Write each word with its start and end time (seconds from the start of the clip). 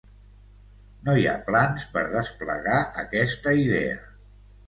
No 1.09 1.13
hi 1.19 1.25
ha 1.31 1.35
plans 1.49 1.85
per 1.97 2.03
desplegar 2.15 2.79
aquesta 3.05 3.53
idea. 3.67 4.01